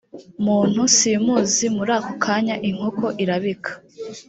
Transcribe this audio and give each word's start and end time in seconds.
muntu 0.45 0.81
simuzi 0.97 1.65
muri 1.75 1.91
ako 1.97 2.11
kanya 2.23 2.55
inkoko 2.69 3.05
irabika 3.23 3.71